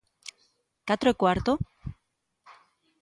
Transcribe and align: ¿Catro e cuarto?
¿Catro 0.87 1.07
e 1.13 1.17
cuarto? 1.21 1.51